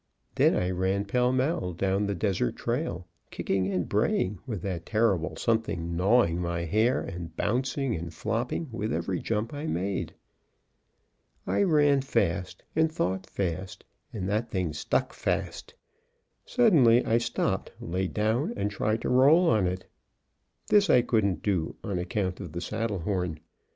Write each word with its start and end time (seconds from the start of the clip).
Then 0.33 0.55
I 0.55 0.71
ran 0.71 1.05
pell 1.05 1.31
mell 1.31 1.73
down 1.73 2.07
the 2.07 2.15
desert 2.15 2.55
trail, 2.55 3.05
kicking 3.29 3.71
and 3.71 3.87
braying, 3.87 4.39
with 4.47 4.63
that 4.63 4.83
terrible 4.83 5.35
something 5.35 5.95
gnawing 5.95 6.41
my 6.41 6.61
hair 6.65 7.01
and 7.03 7.35
bouncing 7.37 7.93
and 7.93 8.11
flopping 8.11 8.67
with 8.71 8.91
every 8.91 9.19
jump 9.19 9.53
I 9.53 9.67
made. 9.67 10.15
I 11.45 11.61
ran 11.61 12.01
fast 12.01 12.63
and 12.75 12.91
thought 12.91 13.27
fast, 13.27 13.83
and 14.11 14.27
that 14.27 14.49
thing 14.49 14.73
stuck 14.73 15.13
fast. 15.13 15.75
Suddenly, 16.47 17.05
I 17.05 17.19
stopped, 17.19 17.71
laid 17.79 18.15
down, 18.15 18.53
and 18.57 18.71
tried 18.71 19.01
to 19.01 19.09
roll 19.09 19.47
on 19.51 19.67
it. 19.67 19.85
This 20.65 20.89
I 20.89 21.03
couldn't 21.03 21.43
do, 21.43 21.75
on 21.83 21.99
account 21.99 22.39
of 22.39 22.53
the 22.53 22.61
saddle 22.61 23.01
horn. 23.01 23.39